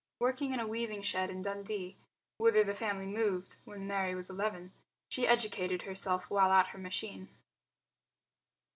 Working 0.17 0.51
in 0.51 0.59
a 0.59 0.65
weaving 0.65 1.03
shed 1.03 1.29
in 1.29 1.43
Dundee 1.43 1.95
(whither 2.37 2.63
the 2.63 2.73
family 2.73 3.05
moved 3.05 3.57
when 3.65 3.85
Mary 3.85 4.15
was 4.15 4.31
eleven) 4.31 4.73
she 5.09 5.27
educated 5.27 5.83
herself 5.83 6.27
while 6.31 6.51
at 6.51 6.69
her 6.69 6.79
machine. 6.79 7.29